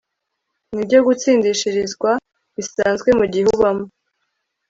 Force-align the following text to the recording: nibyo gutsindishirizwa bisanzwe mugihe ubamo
nibyo 0.73 0.99
gutsindishirizwa 1.07 2.09
bisanzwe 2.55 3.09
mugihe 3.19 3.45
ubamo 3.55 3.85